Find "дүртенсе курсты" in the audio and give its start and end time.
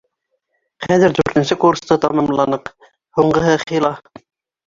1.17-1.97